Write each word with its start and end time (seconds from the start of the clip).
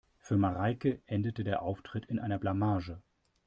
Für 0.17 0.35
Mareike 0.35 0.99
endete 1.05 1.43
der 1.43 1.61
Auftritt 1.61 2.07
in 2.07 2.17
einer 2.17 2.39
Blamage. 2.39 3.03